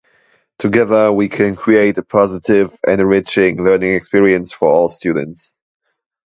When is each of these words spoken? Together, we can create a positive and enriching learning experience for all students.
Together, 0.57 1.13
we 1.13 1.29
can 1.29 1.55
create 1.55 1.95
a 1.95 2.01
positive 2.01 2.75
and 2.87 2.99
enriching 2.99 3.63
learning 3.63 3.93
experience 3.93 4.51
for 4.51 4.67
all 4.67 4.89
students. 4.89 5.55